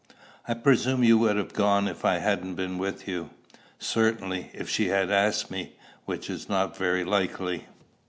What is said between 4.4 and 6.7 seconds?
if she had asked me, which is